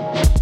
[0.00, 0.39] you.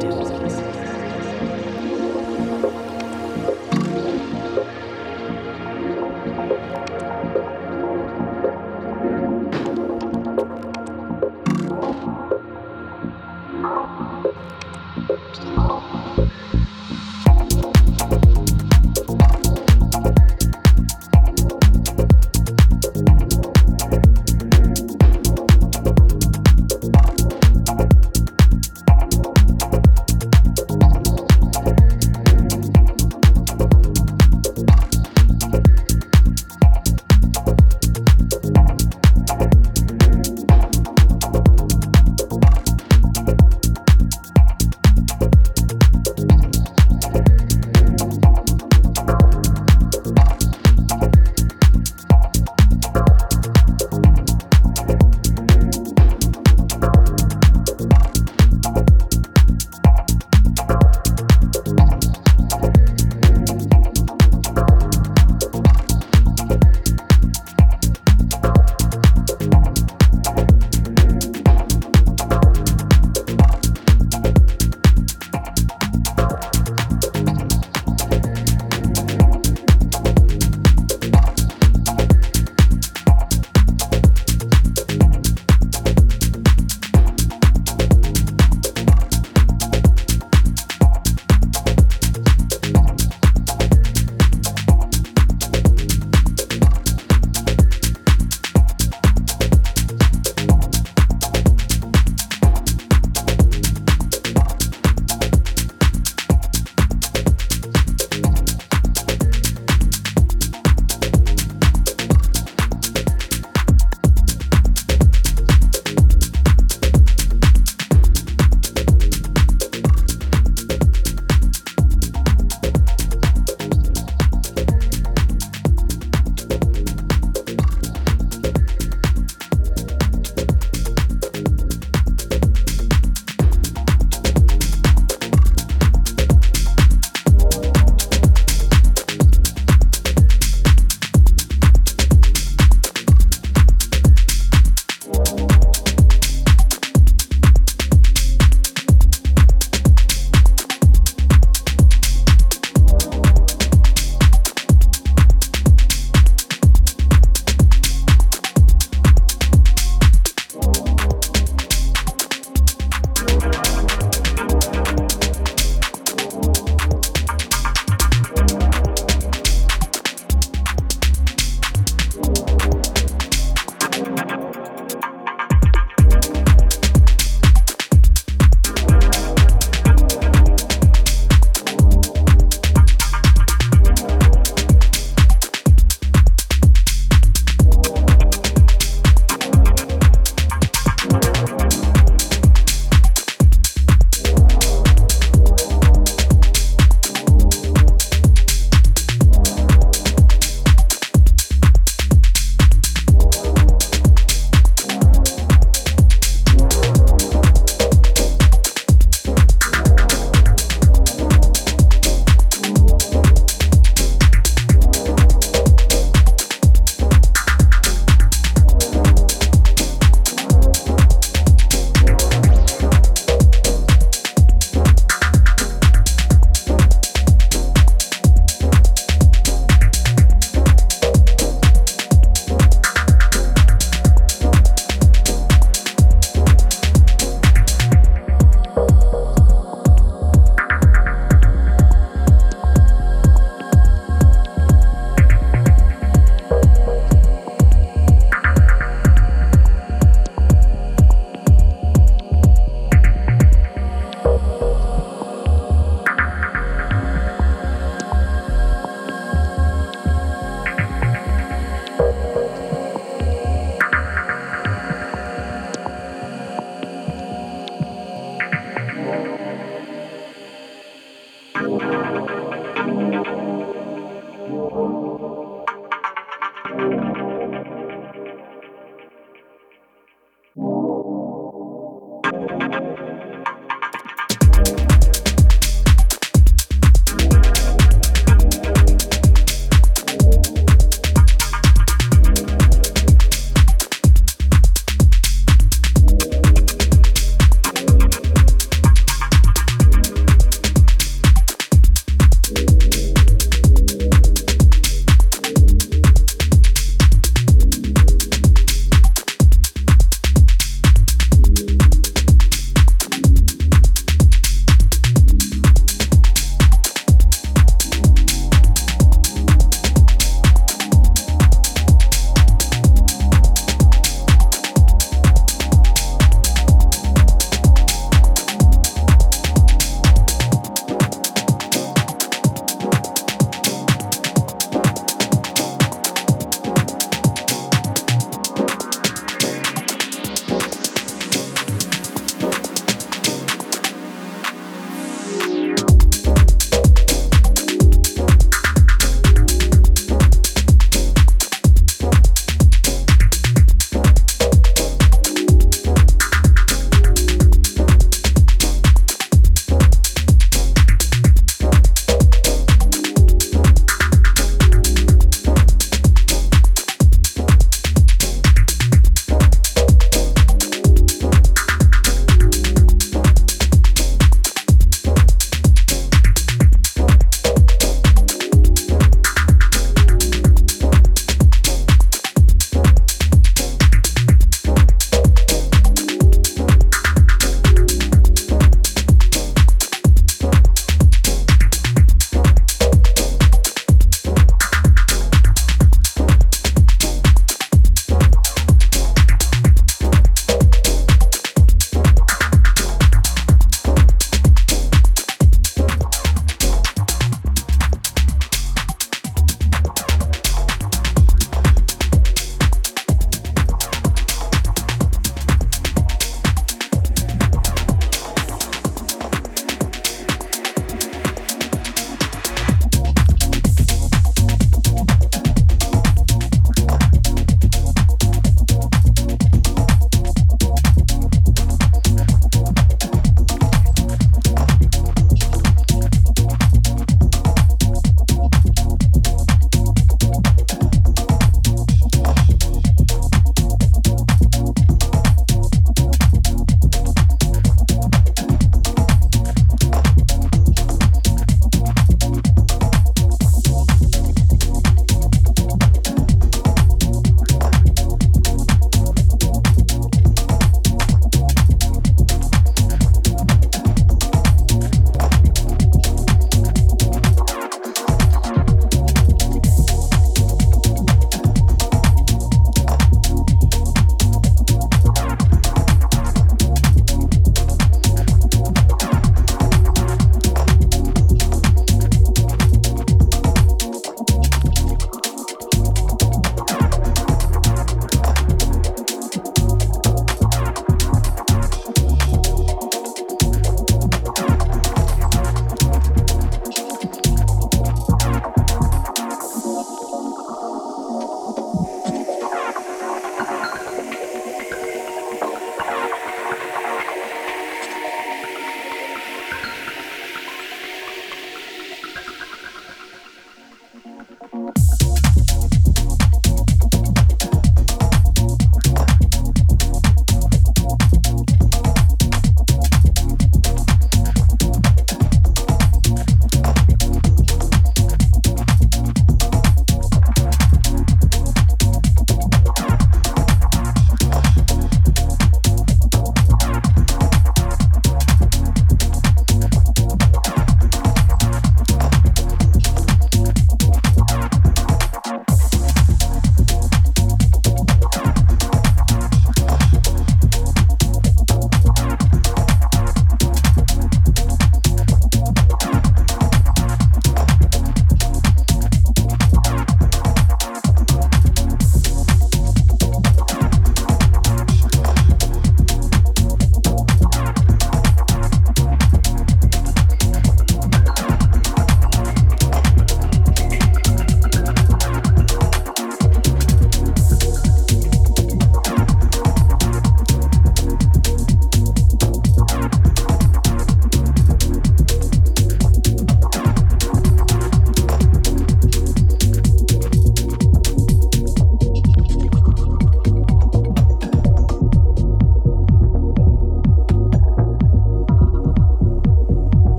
[0.00, 0.69] distance.